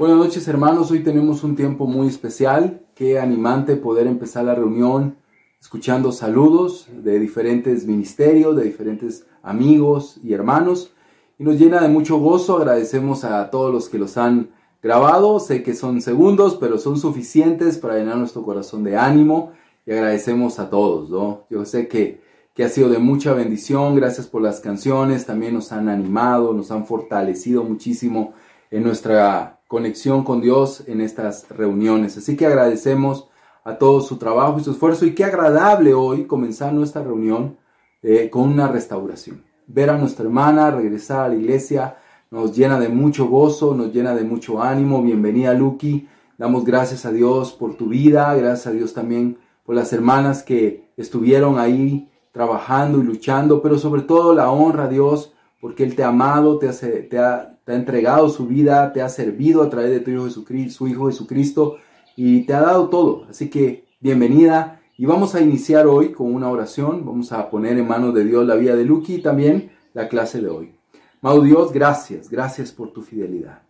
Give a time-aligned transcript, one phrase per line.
[0.00, 5.18] Buenas noches hermanos, hoy tenemos un tiempo muy especial, qué animante poder empezar la reunión
[5.60, 10.94] escuchando saludos de diferentes ministerios, de diferentes amigos y hermanos.
[11.38, 14.48] Y nos llena de mucho gozo, agradecemos a todos los que los han
[14.82, 19.52] grabado, sé que son segundos, pero son suficientes para llenar nuestro corazón de ánimo
[19.84, 21.44] y agradecemos a todos, ¿no?
[21.50, 22.22] Yo sé que,
[22.54, 26.70] que ha sido de mucha bendición, gracias por las canciones, también nos han animado, nos
[26.70, 28.32] han fortalecido muchísimo
[28.70, 32.18] en nuestra conexión con Dios en estas reuniones.
[32.18, 33.28] Así que agradecemos
[33.62, 37.56] a todos su trabajo y su esfuerzo y qué agradable hoy comenzar nuestra reunión
[38.02, 39.44] eh, con una restauración.
[39.68, 41.98] Ver a nuestra hermana regresar a la iglesia
[42.32, 45.04] nos llena de mucho gozo, nos llena de mucho ánimo.
[45.04, 49.92] Bienvenida Lucky, damos gracias a Dios por tu vida, gracias a Dios también por las
[49.92, 55.84] hermanas que estuvieron ahí trabajando y luchando, pero sobre todo la honra a Dios porque
[55.84, 59.62] Él te ha amado, te, te ha te ha entregado su vida, te ha servido
[59.62, 61.76] a través de tu Hijo Jesucristo, su Hijo Jesucristo
[62.16, 63.26] y te ha dado todo.
[63.30, 67.06] Así que bienvenida y vamos a iniciar hoy con una oración.
[67.06, 70.42] Vamos a poner en manos de Dios la vida de Lucky y también la clase
[70.42, 70.74] de hoy.
[71.20, 73.62] Mau Dios, gracias, gracias por tu fidelidad.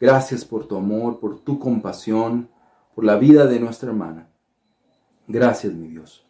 [0.00, 2.48] Gracias por tu amor, por tu compasión,
[2.94, 4.30] por la vida de nuestra hermana.
[5.28, 6.24] Gracias, mi Dios.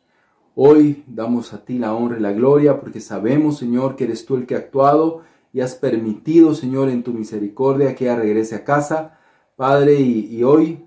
[0.57, 4.35] Hoy damos a ti la honra y la gloria porque sabemos, Señor, que eres tú
[4.35, 5.23] el que ha actuado
[5.55, 9.17] y has permitido, Señor, en tu misericordia que ella regrese a casa,
[9.55, 10.85] Padre, y, hoy,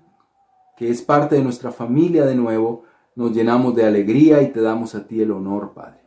[0.76, 2.84] que es parte de nuestra familia de nuevo,
[3.16, 6.00] nos llenamos de alegría y te damos a ti el honor, Padre.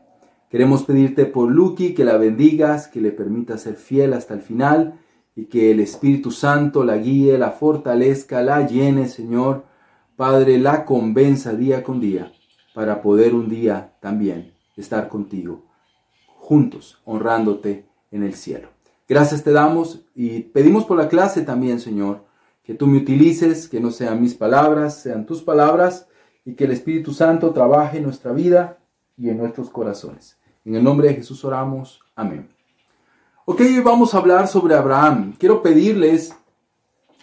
[0.48, 5.00] Queremos pedirte por Lucky que la bendigas, que le permita ser fiel hasta el final
[5.36, 9.64] y que el Espíritu Santo la guíe, la fortalezca, la llene, Señor.
[10.16, 12.32] Padre, la convenza día con día
[12.76, 15.66] para poder un día también estar contigo,
[16.38, 18.70] juntos, honrándote en el cielo.
[19.08, 22.24] Gracias te damos y pedimos por la clase también, Señor,
[22.64, 26.08] que tú me utilices, que no sean mis palabras, sean tus palabras
[26.46, 28.78] y que el Espíritu Santo trabaje en nuestra vida
[29.18, 30.38] y en nuestros corazones.
[30.64, 32.02] En el nombre de Jesús oramos.
[32.16, 32.50] Amén.
[33.46, 35.34] Ok, vamos a hablar sobre Abraham.
[35.38, 36.36] Quiero pedirles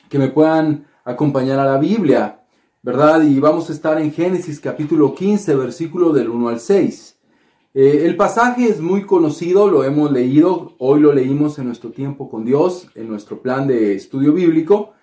[0.08, 2.40] que me puedan acompañar a la Biblia,
[2.82, 3.22] ¿verdad?
[3.22, 7.17] Y vamos a estar en Génesis capítulo 15, versículo del 1 al 6.
[7.80, 12.28] Eh, el pasaje es muy conocido, lo hemos leído, hoy lo leímos en nuestro tiempo
[12.28, 14.94] con Dios, en nuestro plan de estudio bíblico,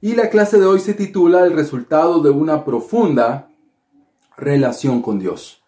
[0.00, 3.50] y la clase de hoy se titula El resultado de una profunda
[4.36, 5.64] relación con Dios.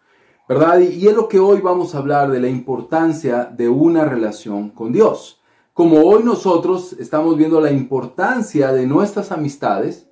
[0.47, 0.79] ¿Verdad?
[0.79, 4.93] Y es lo que hoy vamos a hablar de la importancia de una relación con
[4.93, 5.41] Dios.
[5.73, 10.07] Como hoy nosotros estamos viendo la importancia de nuestras amistades,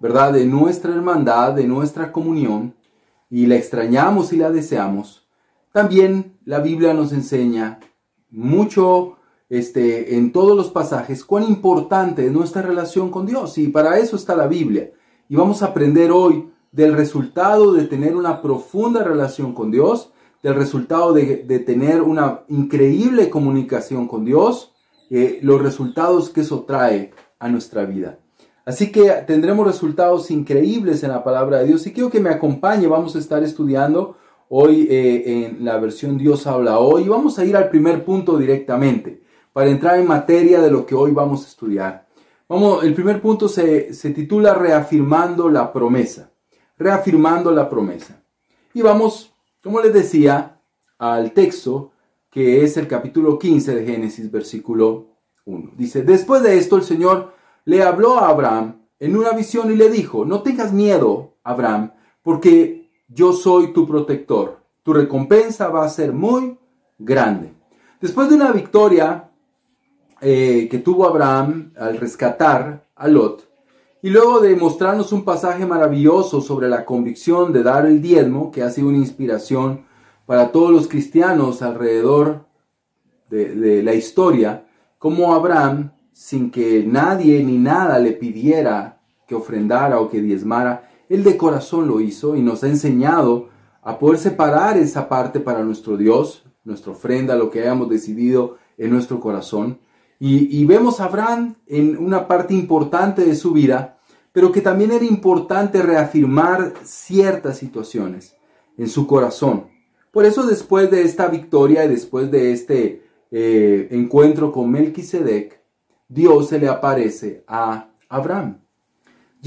[0.00, 0.32] ¿verdad?
[0.32, 2.74] De nuestra hermandad, de nuestra comunión,
[3.30, 5.25] y la extrañamos y la deseamos,
[5.76, 7.80] también la Biblia nos enseña
[8.30, 9.16] mucho
[9.50, 14.16] este, en todos los pasajes cuán importante es nuestra relación con Dios y para eso
[14.16, 14.90] está la Biblia.
[15.28, 20.54] Y vamos a aprender hoy del resultado de tener una profunda relación con Dios, del
[20.54, 24.72] resultado de, tener una increíble comunicación con Dios,
[25.10, 28.18] eh, los resultados que eso trae a nuestra vida.
[28.64, 32.86] Así que tendremos resultados increíbles en la palabra de Dios y quiero que me acompañe,
[32.86, 34.16] vamos a estar estudiando
[34.48, 37.08] hoy eh, en la versión Dios habla hoy.
[37.08, 41.12] Vamos a ir al primer punto directamente para entrar en materia de lo que hoy
[41.12, 42.06] vamos a estudiar.
[42.48, 46.30] Vamos, el primer punto se, se titula Reafirmando la promesa.
[46.78, 48.22] Reafirmando la promesa.
[48.74, 50.60] Y vamos, como les decía,
[50.98, 51.92] al texto
[52.30, 55.06] que es el capítulo 15 de Génesis, versículo
[55.46, 55.72] 1.
[55.76, 57.32] Dice, después de esto el Señor
[57.64, 61.92] le habló a Abraham en una visión y le dijo, no tengas miedo, Abraham,
[62.22, 64.60] porque yo soy tu protector.
[64.82, 66.58] Tu recompensa va a ser muy
[66.98, 67.52] grande.
[68.00, 69.30] Después de una victoria
[70.20, 73.46] eh, que tuvo Abraham al rescatar a Lot,
[74.02, 78.62] y luego de mostrarnos un pasaje maravilloso sobre la convicción de dar el diezmo, que
[78.62, 79.84] ha sido una inspiración
[80.26, 82.46] para todos los cristianos alrededor
[83.28, 84.66] de, de la historia,
[84.98, 91.24] como Abraham, sin que nadie ni nada le pidiera que ofrendara o que diezmara, él
[91.24, 93.48] de corazón lo hizo y nos ha enseñado
[93.82, 98.90] a poder separar esa parte para nuestro Dios, nuestra ofrenda, lo que hayamos decidido en
[98.90, 99.78] nuestro corazón.
[100.18, 103.98] Y, vemos a Abraham en una parte importante de su vida,
[104.32, 108.34] pero que también era importante reafirmar ciertas situaciones
[108.78, 109.66] en su corazón.
[110.10, 115.60] Por eso después de esta victoria y después de este eh, encuentro con Melquisedec,
[116.08, 118.65] Dios se le aparece a Abraham.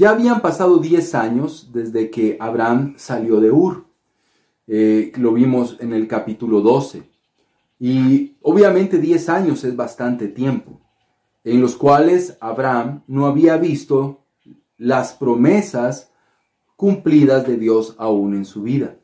[0.00, 3.84] Ya habían pasado 10 años desde que Abraham salió de Ur.
[4.66, 7.02] Eh, lo vimos en el capítulo 12.
[7.78, 10.80] Y obviamente 10 años es bastante tiempo.
[11.44, 14.24] en los cuales Abraham no había visto
[14.78, 16.10] las promesas
[16.76, 18.96] cumplidas de Dios aún en su vida.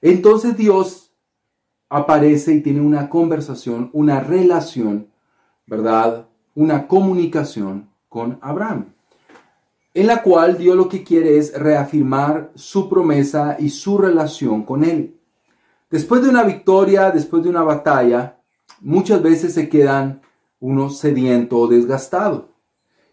[0.00, 1.12] Entonces Dios
[1.88, 5.10] aparece y tiene una conversación, una relación,
[5.64, 6.26] ¿verdad?
[6.56, 8.94] Una comunicación con Abraham,
[9.94, 14.82] en la cual Dios lo que quiere es reafirmar su promesa y su relación con
[14.82, 15.16] él.
[15.88, 18.40] Después de una victoria, después de una batalla,
[18.80, 20.20] muchas veces se quedan
[20.58, 22.48] uno sediento o desgastado.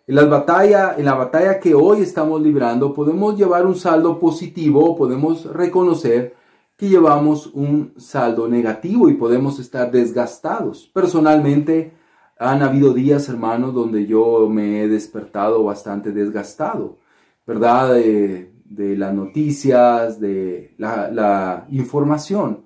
[0.08, 4.84] En, las batalla, en la batalla que hoy estamos librando podemos llevar un saldo positivo
[4.84, 6.36] o podemos reconocer
[6.76, 10.90] que llevamos un saldo negativo y podemos estar desgastados.
[10.92, 11.94] Personalmente,
[12.42, 16.98] han habido días, hermanos, donde yo me he despertado bastante desgastado,
[17.46, 17.94] ¿verdad?
[17.94, 18.50] De,
[18.98, 22.66] las noticias, de la, información,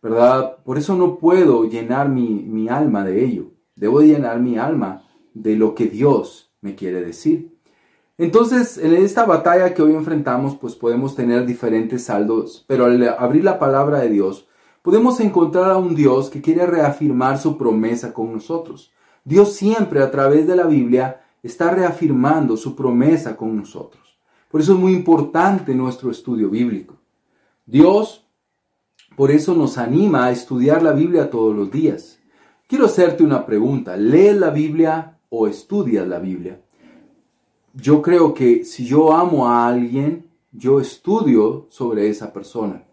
[0.00, 0.58] ¿verdad?
[0.64, 3.46] Por eso no puedo llenar mi, mi alma de ello.
[3.74, 5.02] Debo llenar mi alma
[5.34, 7.58] de lo que Dios me quiere decir.
[8.18, 13.42] Entonces, en esta batalla que hoy enfrentamos, pues podemos tener diferentes saldos, pero al abrir
[13.42, 14.46] la palabra de Dios,
[14.82, 18.92] podemos encontrar a un Dios que quiere reafirmar su promesa con nosotros.
[19.26, 24.18] Dios siempre a través de la Biblia está reafirmando su promesa con nosotros.
[24.50, 26.96] Por eso es muy importante nuestro estudio bíblico.
[27.66, 28.26] Dios,
[29.16, 32.18] por eso nos anima a estudiar la Biblia todos los días.
[32.66, 33.98] Quiero hacerte una pregunta.
[33.98, 36.62] ¿Lees la Biblia o estudias la Biblia?
[37.76, 42.84] yo creo que si yo amo a alguien, yo estudio sobre esa persona,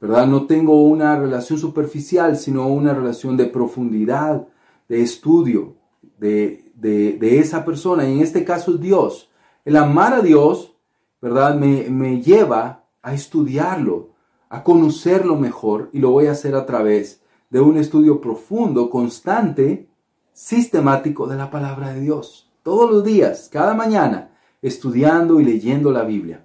[0.00, 0.26] ¿verdad?
[0.26, 4.46] No tengo una relación superficial, sino una relación de profundidad,
[4.88, 5.76] de estudio
[6.18, 8.08] de, de, esa persona.
[8.08, 9.30] Y en este caso es Dios.
[9.64, 10.74] El amar a Dios,
[11.20, 11.56] ¿verdad?
[11.56, 14.10] Me, me lleva a estudiarlo,
[14.48, 19.88] a conocerlo mejor y lo voy a hacer a través de un estudio profundo, constante,
[20.32, 26.02] sistemático de la palabra de Dios todos los días, cada mañana, estudiando y leyendo la
[26.02, 26.44] Biblia.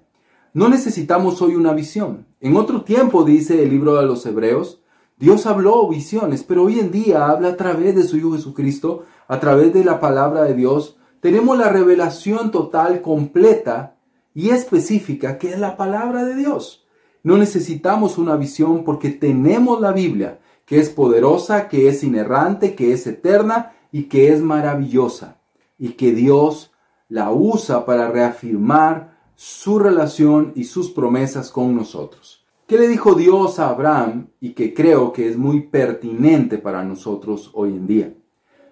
[0.54, 2.28] No necesitamos hoy una visión.
[2.40, 4.84] En otro tiempo, dice el libro de los Hebreos,
[5.22, 9.40] Dios habló visiones, pero hoy en día habla a través de su Hijo Jesucristo, a
[9.40, 10.98] través de la palabra de Dios.
[11.20, 13.98] Tenemos la revelación total, completa
[14.34, 16.88] y específica que es la palabra de Dios.
[17.22, 22.92] No necesitamos una visión porque tenemos la Biblia, que es poderosa, que es inerrante, que
[22.92, 25.38] es eterna y que es maravillosa
[25.78, 26.72] y que Dios
[27.10, 32.41] la usa para reafirmar su relación y sus promesas con nosotros.
[32.72, 37.52] ¿Qué le dijo Dios a Abraham y que creo que es muy pertinente para nosotros
[37.54, 38.14] hoy en día?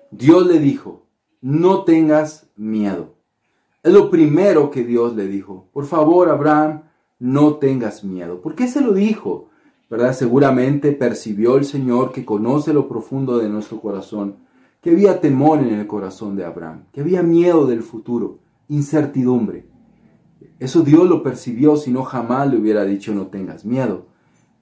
[0.09, 1.03] Dios le dijo,
[1.41, 3.15] no tengas miedo.
[3.83, 5.67] Es lo primero que Dios le dijo.
[5.73, 6.83] Por favor, Abraham,
[7.19, 8.39] no tengas miedo.
[8.39, 9.49] ¿Por qué se lo dijo?
[9.89, 10.13] ¿Verdad?
[10.13, 14.37] Seguramente percibió el Señor que conoce lo profundo de nuestro corazón
[14.79, 19.68] que había temor en el corazón de Abraham, que había miedo del futuro, incertidumbre.
[20.59, 24.07] Eso Dios lo percibió, si no jamás le hubiera dicho no tengas miedo.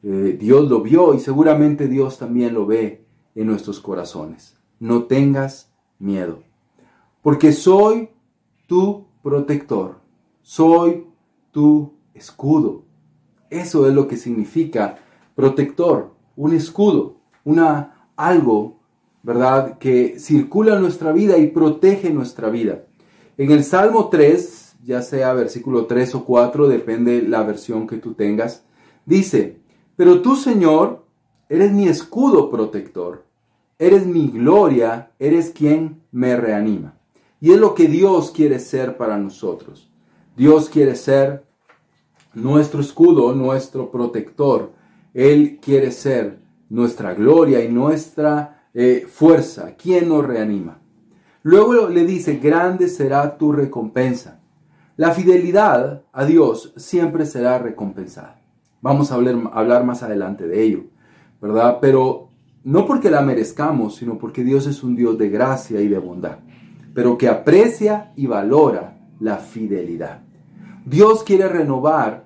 [0.03, 3.05] Eh, Dios lo vio y seguramente Dios también lo ve
[3.35, 4.55] en nuestros corazones.
[4.79, 6.43] No tengas miedo,
[7.21, 8.09] porque soy
[8.67, 9.99] tu protector,
[10.43, 11.07] soy
[11.51, 12.83] tu escudo.
[13.49, 14.99] Eso es lo que significa
[15.35, 18.77] protector, un escudo, una algo
[19.27, 19.77] ¿verdad?
[19.77, 22.85] Que circula nuestra vida y protege nuestra vida.
[23.37, 28.13] En el Salmo 3, ya sea versículo 3 o 4, depende la versión que tú
[28.13, 28.63] tengas,
[29.05, 29.57] dice,
[29.97, 31.03] pero tú, Señor,
[31.49, 33.25] eres mi escudo protector,
[33.77, 36.97] eres mi gloria, eres quien me reanima.
[37.41, 39.91] Y es lo que Dios quiere ser para nosotros.
[40.37, 41.43] Dios quiere ser
[42.33, 44.71] nuestro escudo, nuestro protector.
[45.13, 46.39] Él quiere ser
[46.69, 50.79] nuestra gloria y nuestra eh, fuerza, ¿quién nos reanima?
[51.43, 54.36] Luego le dice, grande será tu recompensa.
[54.97, 58.41] La fidelidad a Dios siempre será recompensada.
[58.81, 60.85] Vamos a hablar, hablar más adelante de ello,
[61.39, 61.77] ¿verdad?
[61.79, 62.29] Pero
[62.63, 66.39] no porque la merezcamos, sino porque Dios es un Dios de gracia y de bondad,
[66.95, 70.21] pero que aprecia y valora la fidelidad.
[70.83, 72.25] Dios quiere renovar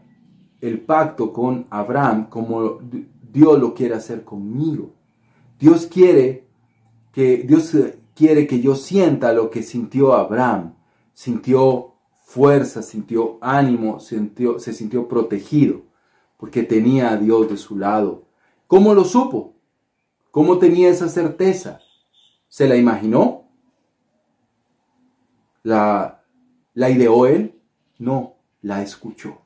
[0.62, 2.80] el pacto con Abraham como
[3.34, 4.94] Dios lo quiere hacer conmigo.
[5.60, 6.48] Dios quiere
[7.12, 7.76] que Dios
[8.16, 10.76] quiere que yo sienta lo que sintió Abraham.
[11.14, 11.91] Sintió
[12.34, 15.82] fuerza, sintió ánimo, sintió, se sintió protegido,
[16.38, 18.24] porque tenía a Dios de su lado.
[18.68, 19.54] ¿Cómo lo supo?
[20.32, 21.82] ¿Cómo tenía esa certeza?
[22.48, 23.50] ¿Se la imaginó?
[25.62, 26.24] ¿La,
[26.74, 27.60] la ideó él?
[28.00, 29.42] No, la escuchó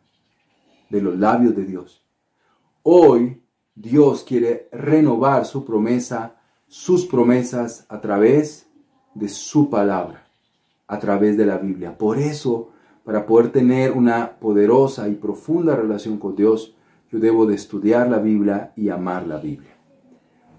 [0.91, 2.03] de los labios de Dios.
[2.83, 3.41] Hoy
[3.73, 6.35] Dios quiere renovar su promesa,
[6.67, 8.67] sus promesas a través
[9.15, 10.21] de su palabra.
[10.87, 11.97] a través de la Biblia.
[11.97, 12.69] Por eso,
[13.05, 16.75] para poder tener una poderosa y profunda relación con Dios,
[17.11, 19.77] yo debo de estudiar la Biblia y amar la Biblia.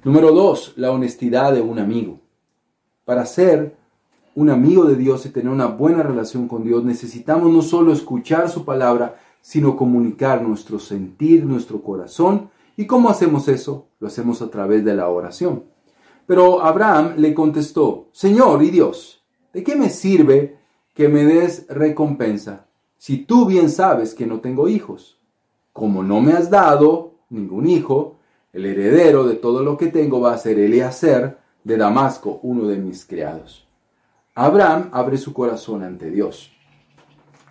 [0.05, 2.21] Número dos, la honestidad de un amigo.
[3.05, 3.77] Para ser
[4.37, 8.49] un amigo de Dios y tener una buena relación con Dios, necesitamos no solo escuchar
[8.49, 12.51] su palabra, sino comunicar nuestro sentir, nuestro corazón.
[12.77, 13.89] ¿Y cómo hacemos eso?
[13.99, 15.65] Lo hacemos a través de la oración.
[16.27, 20.59] Pero Abraham le contestó, Señor y Dios, ¿de qué me sirve
[20.97, 22.67] que me des recompensa
[22.99, 25.21] si tú bien sabes que no tengo hijos?
[25.73, 28.17] Como no me has dado ningún hijo,
[28.53, 32.79] el heredero de todo lo que tengo va a ser Eleazar de Damasco, uno de
[32.79, 33.69] mis criados.
[34.35, 36.51] Abraham abre su corazón ante Dios.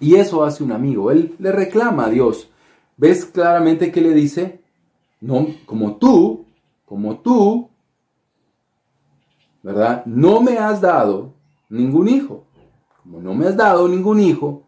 [0.02, 1.12] Y eso hace un amigo.
[1.12, 2.50] Él le reclama a Dios.
[2.98, 4.60] ¿Ves claramente que le dice?
[5.22, 6.46] No, como tú,
[6.86, 7.70] como tú
[9.66, 10.06] ¿verdad?
[10.06, 11.34] No me has dado
[11.70, 12.45] ningún hijo.
[13.06, 14.64] No me has dado ningún hijo,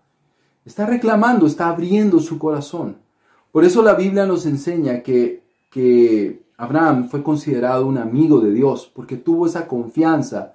[0.65, 2.97] está reclamando, está abriendo su corazón.
[3.51, 8.91] Por eso la Biblia nos enseña que, que Abraham fue considerado un amigo de Dios,
[8.93, 10.53] porque tuvo esa confianza.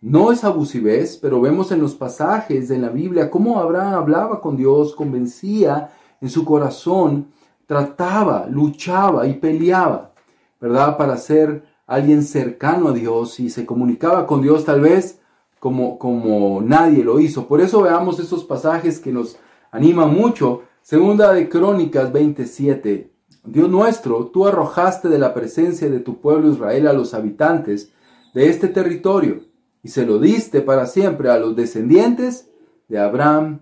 [0.00, 4.56] No es abusivez, pero vemos en los pasajes de la Biblia cómo Abraham hablaba con
[4.56, 7.28] Dios, convencía en su corazón,
[7.66, 10.12] trataba, luchaba y peleaba,
[10.60, 10.96] ¿verdad?
[10.96, 15.17] Para ser alguien cercano a Dios y se comunicaba con Dios tal vez
[15.58, 17.46] como, como nadie lo hizo.
[17.46, 19.38] Por eso veamos esos pasajes que nos
[19.70, 20.62] animan mucho.
[20.82, 23.10] Segunda de Crónicas 27.
[23.44, 27.92] Dios nuestro, tú arrojaste de la presencia de tu pueblo Israel a los habitantes
[28.34, 29.40] de este territorio
[29.82, 32.50] y se lo diste para siempre a los descendientes
[32.88, 33.60] de Abraham,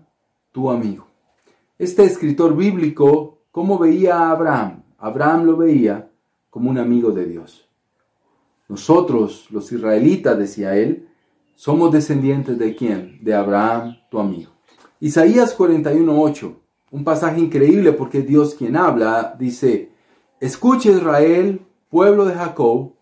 [0.51, 1.07] tu amigo.
[1.77, 4.83] Este escritor bíblico, ¿cómo veía a Abraham?
[4.97, 6.09] Abraham lo veía
[6.49, 7.67] como un amigo de Dios.
[8.67, 11.07] Nosotros, los israelitas, decía él,
[11.57, 13.17] somos descendientes de quién?
[13.23, 14.51] De Abraham, tu amigo.
[14.99, 16.53] Isaías 41:8,
[16.91, 19.91] un pasaje increíble porque Dios quien habla, dice,
[20.39, 22.93] escuche Israel, pueblo de Jacob,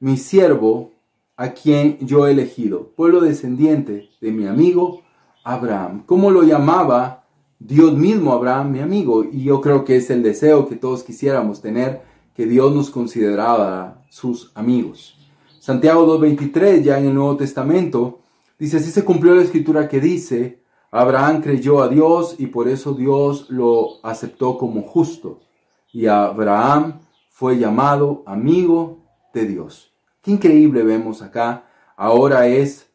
[0.00, 0.90] mi siervo,
[1.36, 5.02] a quien yo he elegido, pueblo descendiente de mi amigo
[5.44, 6.02] Abraham.
[6.04, 7.24] ¿Cómo lo llamaba
[7.60, 9.22] Dios mismo Abraham, mi amigo?
[9.22, 12.02] Y yo creo que es el deseo que todos quisiéramos tener
[12.34, 15.19] que Dios nos consideraba sus amigos.
[15.70, 18.18] Santiago 2.23, ya en el Nuevo Testamento,
[18.58, 20.58] dice, así se cumplió la escritura que dice,
[20.90, 25.38] Abraham creyó a Dios y por eso Dios lo aceptó como justo.
[25.92, 28.98] Y Abraham fue llamado amigo
[29.32, 29.92] de Dios.
[30.22, 31.66] Qué increíble vemos acá.
[31.96, 32.90] Ahora es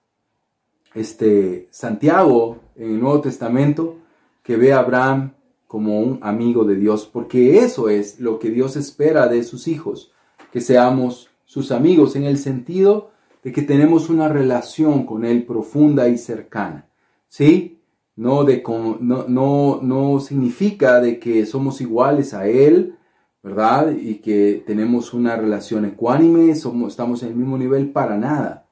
[0.96, 4.00] este Santiago en el Nuevo Testamento
[4.44, 5.32] que ve a Abraham
[5.66, 10.12] como un amigo de Dios, porque eso es lo que Dios espera de sus hijos,
[10.52, 16.10] que seamos sus amigos en el sentido de que tenemos una relación con Él profunda
[16.10, 16.90] y cercana.
[17.30, 17.80] ¿Sí?
[18.18, 18.62] No, de,
[19.00, 22.98] no, no, no significa de que somos iguales a Él,
[23.42, 23.94] ¿verdad?
[23.94, 28.66] Y que tenemos una relación ecuánime, estamos en el mismo nivel para nada,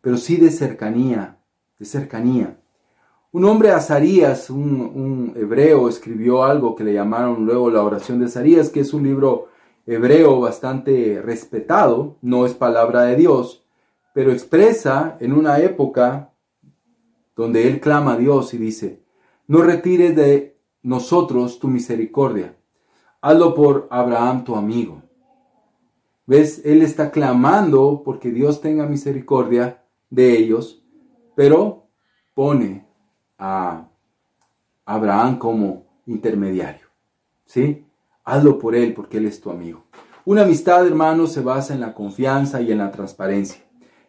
[0.00, 1.38] pero sí de cercanía,
[1.80, 2.56] de cercanía.
[3.32, 8.26] Un hombre, Azarías, un, un, hebreo, escribió algo que le llamaron luego la oración de
[8.26, 9.48] Azarías, que es un libro
[9.86, 13.64] hebreo bastante respetado, no es palabra de Dios,
[14.14, 16.32] pero expresa en una época
[17.34, 19.02] donde él clama a Dios y dice,
[19.46, 22.56] no retires de nosotros tu misericordia,
[23.20, 25.02] hazlo por Abraham tu amigo.
[26.26, 26.62] ¿Ves?
[26.64, 30.82] Él está clamando porque Dios tenga misericordia de ellos,
[31.34, 31.88] pero
[32.34, 32.86] pone
[33.38, 33.88] a
[34.84, 36.86] Abraham como intermediario.
[37.44, 37.86] ¿Sí?
[38.24, 39.84] Hazlo por él porque él es tu amigo.
[40.24, 43.62] Una amistad, hermanos, se basa en la confianza y en la transparencia.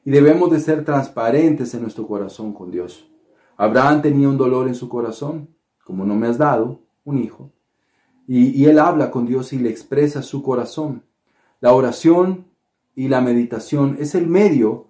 [0.05, 3.09] Y debemos de ser transparentes en nuestro corazón con Dios.
[3.57, 5.49] Abraham tenía un dolor en su corazón,
[5.83, 7.51] como no me has dado un hijo.
[8.27, 11.03] Y, y él habla con Dios y le expresa su corazón.
[11.59, 12.45] La oración
[12.95, 14.89] y la meditación es el medio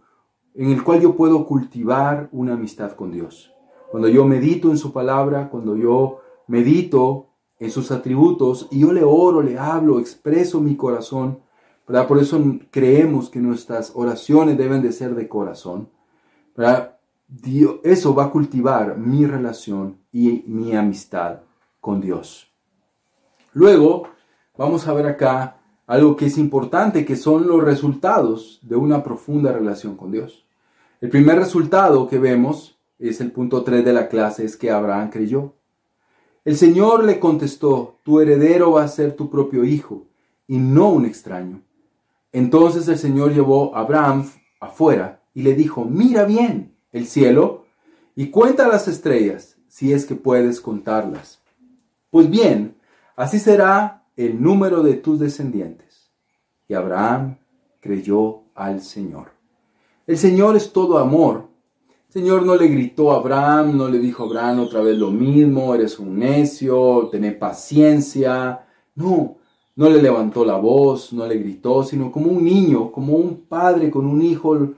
[0.56, 3.54] en el cual yo puedo cultivar una amistad con Dios.
[3.92, 7.33] Cuando yo medito en su palabra, cuando yo medito
[7.64, 11.40] en sus atributos y yo le oro, le hablo, expreso mi corazón.
[11.86, 15.90] Por eso creemos que nuestras oraciones deben de ser de corazón,
[17.84, 21.40] eso va a cultivar mi relación y mi amistad
[21.80, 22.52] con Dios.
[23.54, 24.10] Luego,
[24.58, 29.54] vamos a ver acá algo que es importante, que son los resultados de una profunda
[29.54, 30.46] relación con Dios.
[31.00, 35.10] El primer resultado que vemos es el punto 3 de la clase, es que Abraham
[35.10, 35.56] creyó.
[36.46, 40.08] El Señor le contestó, tu heredero va a ser tu propio hijo
[40.46, 41.62] y no un extraño.
[42.34, 47.66] Entonces el Señor llevó a Abraham afuera y le dijo, mira bien el cielo
[48.16, 51.42] y cuenta las estrellas, si es que puedes contarlas.
[52.10, 52.76] Pues bien,
[53.16, 56.12] así será el número de tus descendientes.
[56.68, 57.38] Y Abraham
[57.80, 59.32] creyó al Señor.
[60.06, 61.48] El Señor es todo amor.
[62.14, 65.74] Señor no le gritó a Abraham, no le dijo a Abraham otra vez lo mismo,
[65.74, 68.68] eres un necio, ten paciencia.
[68.94, 69.38] No,
[69.76, 73.90] no le levantó la voz, no le gritó, sino como un niño, como un padre
[73.90, 74.76] con un hijo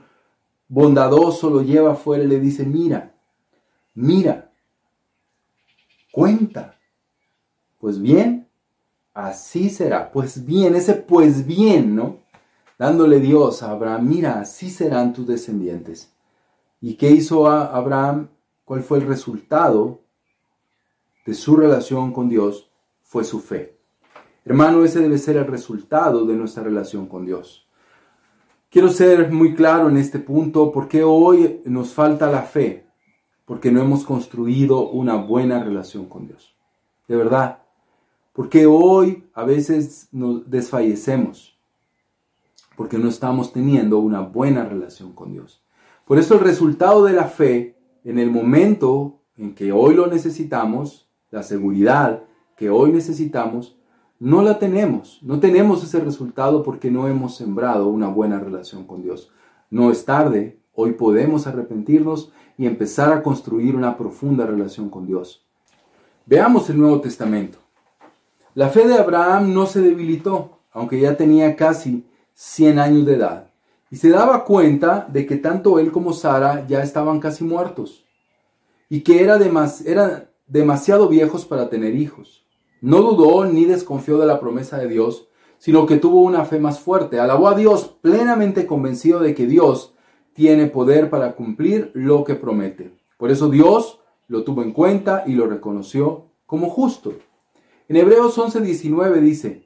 [0.66, 3.14] bondadoso lo lleva afuera y le dice, mira,
[3.92, 4.50] mira,
[6.10, 6.78] cuenta.
[7.78, 8.48] Pues bien,
[9.12, 10.10] así será.
[10.10, 12.16] Pues bien, ese pues bien, ¿no?
[12.78, 16.15] Dándole Dios a Abraham, mira, así serán tus descendientes.
[16.80, 18.28] ¿Y qué hizo Abraham?
[18.64, 20.02] ¿Cuál fue el resultado
[21.24, 22.70] de su relación con Dios?
[23.02, 23.78] Fue su fe.
[24.44, 27.66] Hermano, ese debe ser el resultado de nuestra relación con Dios.
[28.70, 32.86] Quiero ser muy claro en este punto porque hoy nos falta la fe,
[33.44, 36.54] porque no hemos construido una buena relación con Dios.
[37.08, 37.62] De verdad,
[38.32, 41.58] porque hoy a veces nos desfallecemos,
[42.76, 45.62] porque no estamos teniendo una buena relación con Dios.
[46.06, 51.10] Por eso el resultado de la fe, en el momento en que hoy lo necesitamos,
[51.32, 52.22] la seguridad
[52.56, 53.76] que hoy necesitamos,
[54.20, 55.18] no la tenemos.
[55.22, 59.32] No tenemos ese resultado porque no hemos sembrado una buena relación con Dios.
[59.68, 65.44] No es tarde, hoy podemos arrepentirnos y empezar a construir una profunda relación con Dios.
[66.24, 67.58] Veamos el Nuevo Testamento.
[68.54, 73.50] La fe de Abraham no se debilitó, aunque ya tenía casi 100 años de edad,
[73.90, 78.04] y se daba cuenta de que tanto él como Sara ya estaban casi muertos,
[78.88, 79.38] y que era
[79.84, 82.44] eran demasiado viejos para tener hijos.
[82.80, 85.28] No dudó ni desconfió de la promesa de Dios,
[85.58, 87.18] sino que tuvo una fe más fuerte.
[87.18, 89.94] Alabó a Dios plenamente convencido de que Dios
[90.34, 92.92] tiene poder para cumplir lo que promete.
[93.16, 97.14] Por eso Dios lo tuvo en cuenta y lo reconoció como justo.
[97.88, 99.64] En Hebreos 11:19 dice,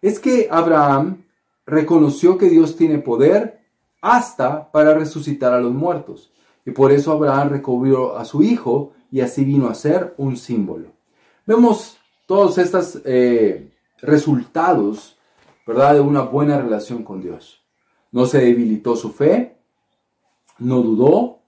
[0.00, 1.24] es que Abraham
[1.66, 3.61] reconoció que Dios tiene poder
[4.02, 6.30] hasta para resucitar a los muertos.
[6.66, 10.88] Y por eso Abraham recobrió a su hijo y así vino a ser un símbolo.
[11.46, 15.16] Vemos todos estos eh, resultados,
[15.66, 15.94] ¿verdad?
[15.94, 17.62] De una buena relación con Dios.
[18.10, 19.56] No se debilitó su fe,
[20.58, 21.40] no dudó,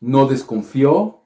[0.00, 1.20] no desconfió,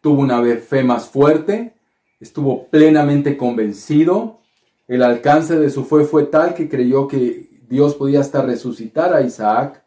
[0.00, 1.74] tuvo una fe más fuerte,
[2.20, 4.40] estuvo plenamente convencido.
[4.88, 9.22] El alcance de su fe fue tal que creyó que Dios podía hasta resucitar a
[9.22, 9.81] Isaac.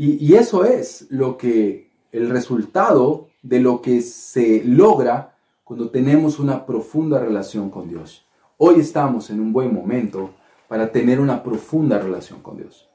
[0.00, 5.34] Y, eso es lo que el resultado de lo que se logra
[5.64, 8.24] cuando tenemos una profunda relación con Dios.
[8.58, 10.30] Hoy estamos en un buen momento
[10.68, 12.88] para tener una profunda relación con Dios,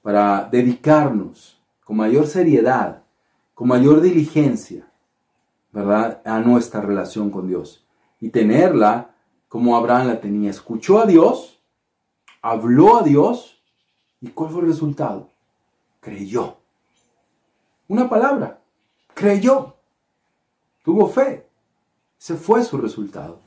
[0.00, 3.02] para dedicarnos con mayor seriedad,
[3.52, 4.90] con mayor diligencia,
[5.72, 7.86] ¿verdad?, a nuestra relación con Dios
[8.18, 9.14] y tenerla
[9.46, 10.48] como Abraham la tenía.
[10.48, 11.60] Escuchó a Dios,
[12.40, 13.62] habló a Dios
[14.22, 15.35] y ¿cuál fue el resultado?
[16.06, 16.58] Creyó.
[17.88, 18.62] Una palabra,
[19.12, 19.74] creyó.
[20.84, 21.48] Tuvo fe.
[22.16, 23.40] Ese fue su resultado.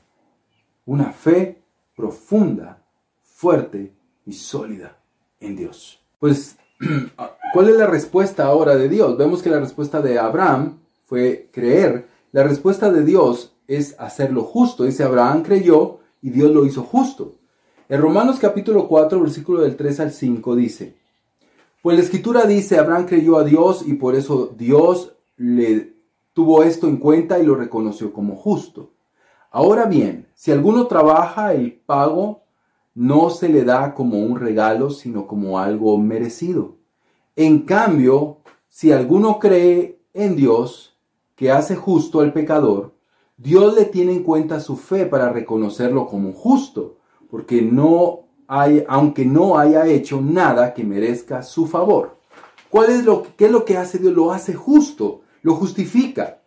[0.84, 1.62] Una fe
[1.96, 2.84] profunda,
[3.22, 3.94] fuerte
[4.26, 4.98] y sólida
[5.40, 6.04] en Dios.
[6.18, 6.58] Pues,
[7.54, 9.16] ¿cuál es la respuesta ahora de Dios?
[9.16, 12.08] Vemos que la respuesta de Abraham fue creer.
[12.30, 14.84] La respuesta de Dios es hacerlo justo.
[14.84, 17.36] Dice, Abraham creyó y Dios lo hizo justo.
[17.88, 20.99] En Romanos capítulo 4, versículo del 3 al 5 dice,
[21.82, 25.94] pues la escritura dice, Abraham creyó a Dios y por eso Dios le
[26.32, 28.92] tuvo esto en cuenta y lo reconoció como justo.
[29.50, 32.42] Ahora bien, si alguno trabaja, el pago
[32.94, 36.76] no se le da como un regalo, sino como algo merecido.
[37.34, 38.38] En cambio,
[38.68, 40.96] si alguno cree en Dios,
[41.34, 42.92] que hace justo al pecador,
[43.38, 46.98] Dios le tiene en cuenta su fe para reconocerlo como justo,
[47.30, 52.18] porque no aunque no haya hecho nada que merezca su favor.
[52.68, 54.14] ¿Cuál es lo, ¿Qué es lo que hace Dios?
[54.14, 56.42] Lo hace justo lo justifica.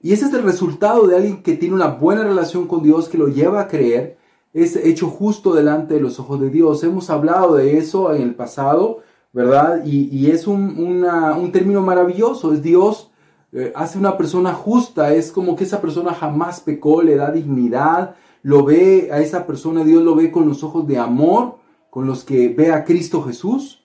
[0.00, 3.18] Y ese es el resultado de alguien que tiene una buena relación con Dios, que
[3.18, 4.16] lo lleva a creer,
[4.52, 6.84] es hecho justo delante de los ojos de Dios.
[6.84, 9.00] Hemos hablado de eso en el pasado,
[9.32, 9.84] ¿verdad?
[9.84, 13.10] Y, es un, término maravilloso, es Dios
[13.52, 18.14] eh, hace una persona justa, es como que esa persona jamás pecó, le da dignidad,
[18.48, 21.58] lo ve a esa persona, Dios lo ve con los ojos de amor,
[21.90, 23.84] con los que ve a Cristo Jesús.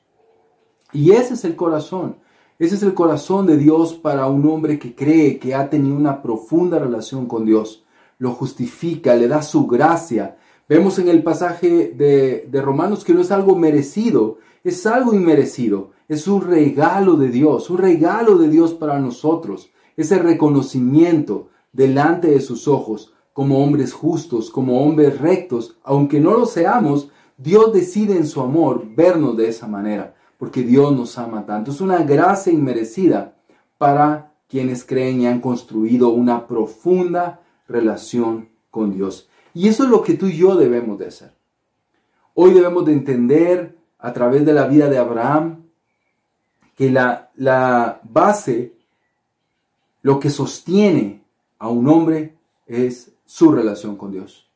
[0.93, 2.15] Y ese es el corazón.
[2.59, 6.21] Ese es el corazón de Dios para un hombre que cree que ha tenido una
[6.21, 7.83] profunda relación con Dios.
[8.19, 10.37] Lo justifica, le da su gracia.
[10.69, 15.91] Vemos en el pasaje de, de Romanos que no es algo merecido, es algo inmerecido.
[16.07, 19.71] Es un regalo de Dios, un regalo de Dios para nosotros.
[19.97, 26.45] ese reconocimiento delante de sus ojos como hombres justos, como hombres rectos, aunque no lo
[26.45, 31.71] seamos, Dios decide en su amor vernos de esa manera, porque Dios nos ama tanto.
[31.71, 33.35] Es una gracia inmerecida
[33.77, 39.27] para quienes creen y han construido una profunda relación con Dios.
[39.53, 41.33] Y eso es lo que tú y yo debemos de hacer.
[42.35, 45.63] Hoy debemos de entender a través de la vida de Abraham
[46.75, 48.73] que la, la base,
[50.01, 51.23] lo que sostiene
[51.57, 54.49] a un hombre es su relación con Dios.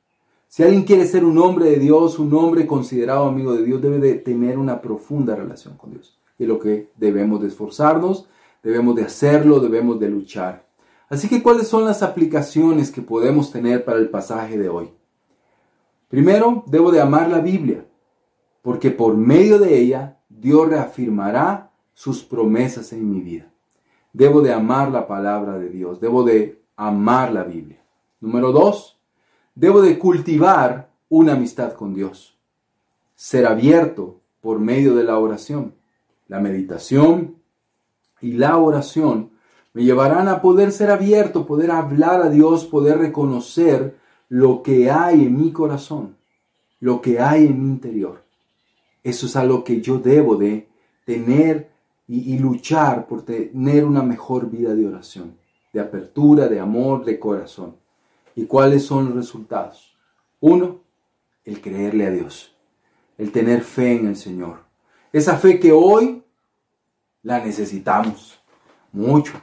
[0.47, 3.99] Si alguien quiere ser un hombre de Dios, un hombre considerado amigo de Dios, debe
[3.99, 6.17] de tener una profunda relación con Dios.
[6.39, 8.29] Y lo que debemos de esforzarnos,
[8.63, 10.65] debemos de hacerlo, debemos de luchar.
[11.09, 14.89] Así que, ¿cuáles son las aplicaciones que podemos tener para el pasaje de hoy?
[16.09, 17.85] Primero, debo de amar la Biblia,
[18.61, 23.51] porque por medio de ella Dios reafirmará sus promesas en mi vida.
[24.13, 27.83] Debo de amar la palabra de Dios, debo de amar la Biblia.
[28.19, 28.99] Número dos,
[29.53, 32.37] debo de cultivar una amistad con Dios.
[33.15, 35.75] Ser abierto por medio de la oración.
[36.27, 37.35] La meditación
[38.21, 39.31] y la oración
[39.73, 43.95] me llevarán a poder ser abierto, poder hablar a Dios, poder reconocer
[44.29, 46.17] lo que hay en mi corazón,
[46.79, 48.23] lo que hay en mi interior.
[49.03, 50.67] Eso es algo que yo debo de
[51.05, 51.69] tener
[52.07, 55.37] y, y luchar por tener una mejor vida de oración,
[55.71, 57.75] de apertura, de amor, de corazón.
[58.37, 59.97] ¿Y cuáles son los resultados?
[60.39, 60.81] Uno,
[61.43, 62.55] el creerle a Dios,
[63.17, 64.59] el tener fe en el Señor.
[65.11, 66.21] Esa fe que hoy
[67.23, 68.39] la necesitamos
[68.91, 69.33] mucho.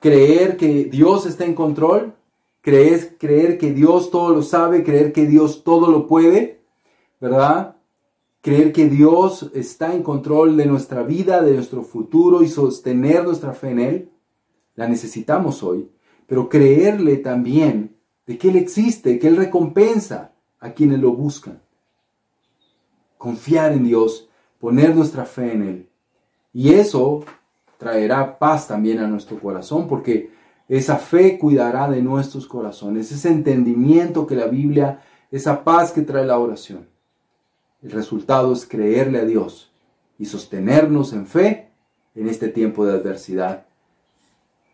[0.00, 2.14] Creer que Dios está en control,
[2.62, 6.62] creer, creer que Dios todo lo sabe, creer que Dios todo lo puede,
[7.20, 7.76] ¿verdad?
[8.40, 13.52] Creer que Dios está en control de nuestra vida, de nuestro futuro y sostener nuestra
[13.52, 14.10] fe en Él,
[14.74, 15.90] la necesitamos hoy.
[16.26, 17.91] Pero creerle también
[18.26, 21.60] de que Él existe, que Él recompensa a quienes lo buscan.
[23.18, 24.28] Confiar en Dios,
[24.60, 25.88] poner nuestra fe en Él.
[26.52, 27.24] Y eso
[27.78, 30.30] traerá paz también a nuestro corazón, porque
[30.68, 36.24] esa fe cuidará de nuestros corazones, ese entendimiento que la Biblia, esa paz que trae
[36.24, 36.88] la oración.
[37.82, 39.72] El resultado es creerle a Dios
[40.18, 41.72] y sostenernos en fe
[42.14, 43.66] en este tiempo de adversidad.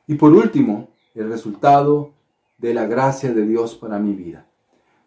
[0.06, 2.12] Y por último, el resultado
[2.58, 4.46] de la gracia de Dios para mi vida,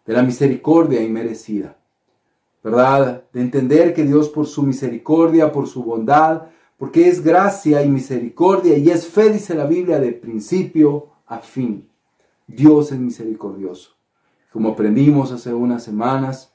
[0.06, 1.76] de la misericordia inmerecida,
[2.64, 3.24] ¿verdad?
[3.32, 6.46] De entender que Dios por su misericordia, por su bondad,
[6.78, 11.88] porque es gracia y misericordia y es fe, dice la Biblia, de principio a fin.
[12.46, 13.92] Dios es misericordioso.
[14.50, 16.52] Como aprendimos hace unas semanas,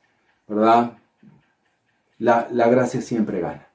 [0.48, 0.98] ¿verdad?
[2.20, 3.68] La, gracia siempre gana.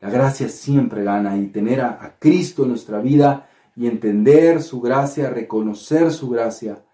[0.00, 3.49] La gracia siempre gana y tener a, a Cristo en nuestra vida
[3.80, 6.84] y entender su gracia, reconocer su gracia,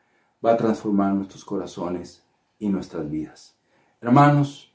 [0.44, 2.24] va a transformar nuestros corazones
[2.60, 3.56] y nuestras vidas.
[4.00, 4.72] Hermanos,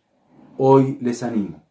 [0.57, 1.63] hoy les animo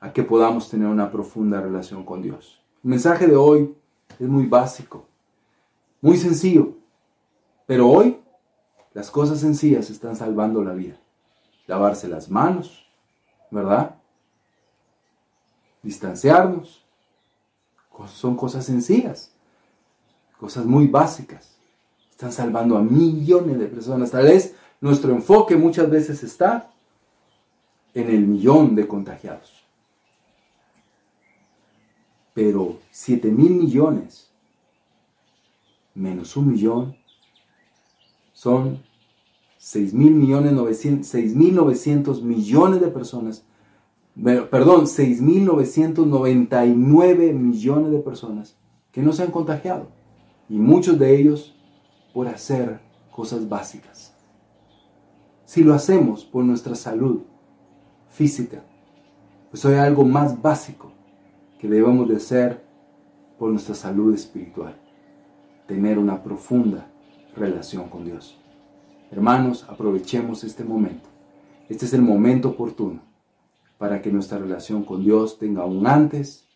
[0.00, 2.60] a que podamos tener una profunda relación con Dios.
[2.82, 3.72] El mensaje de hoy
[4.18, 5.06] es muy básico,
[6.00, 6.72] muy sencillo,
[7.64, 8.20] pero hoy
[8.94, 10.98] las cosas sencillas están salvando la vida.
[11.68, 12.84] Lavarse las manos,
[13.48, 13.94] ¿verdad?
[15.84, 16.84] Distanciarnos,
[18.08, 19.33] son cosas sencillas
[20.38, 21.56] cosas muy básicas.
[22.10, 24.10] Están salvando a millones de personas.
[24.10, 26.70] Tal vez nuestro enfoque muchas veces está
[27.94, 29.64] en el millón de contagiados.
[32.34, 34.24] Pero 7 mil millones
[35.94, 36.96] menos un millón
[38.32, 38.82] son
[39.58, 43.44] 6 mil millones 900, millones de personas.
[44.22, 48.56] Perdón, 6.999 millones de personas
[48.92, 49.88] que no se han contagiado
[50.48, 51.54] y muchos de ellos
[52.12, 52.80] por hacer
[53.10, 54.14] cosas básicas.
[55.44, 57.22] Si lo hacemos por nuestra salud
[58.08, 58.62] física,
[59.50, 60.92] pues hay algo más básico
[61.58, 62.64] que debemos de hacer
[63.38, 64.74] por nuestra salud espiritual,
[65.66, 66.90] tener una profunda
[67.36, 68.38] relación con Dios.
[69.10, 71.08] Hermanos, aprovechemos este momento.
[71.68, 73.00] Este es el momento oportuno
[73.78, 76.48] para que nuestra relación con Dios tenga un antes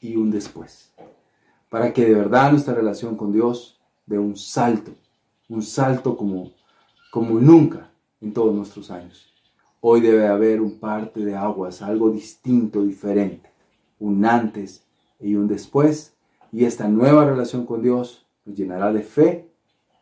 [0.00, 0.87] y un después
[1.68, 4.92] para que de verdad nuestra relación con Dios dé un salto,
[5.48, 6.52] un salto como,
[7.10, 9.32] como nunca en todos nuestros años.
[9.80, 13.50] Hoy debe haber un parte de aguas, algo distinto, diferente,
[13.98, 14.84] un antes
[15.20, 16.14] y un después,
[16.50, 19.48] y esta nueva relación con Dios nos llenará de fe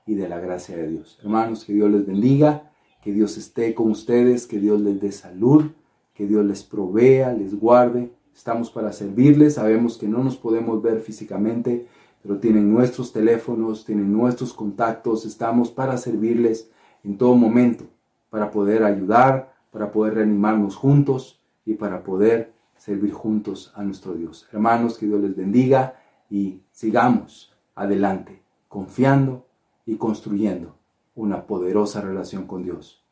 [0.06, 1.18] y de la gracia de Dios.
[1.20, 2.70] Hermanos, que Dios les bendiga,
[3.02, 5.72] que Dios esté con ustedes, que Dios les dé salud,
[6.14, 11.00] que Dios les provea, les guarde Estamos para servirles, sabemos que no nos podemos ver
[11.00, 11.86] físicamente,
[12.22, 16.70] pero tienen nuestros teléfonos, tienen nuestros contactos, estamos para servirles
[17.02, 17.84] en todo momento,
[18.28, 24.46] para poder ayudar, para poder reanimarnos juntos y para poder servir juntos a nuestro Dios.
[24.52, 25.96] Hermanos, que Dios les bendiga
[26.28, 29.46] y sigamos adelante, confiando
[29.86, 30.76] y construyendo
[31.14, 33.02] una poderosa relación con Dios,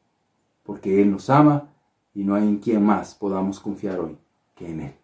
[0.65, 1.71] porque Él nos ama
[2.15, 4.19] y no hay en quien más podamos confiar hoy
[4.55, 5.04] que en Él.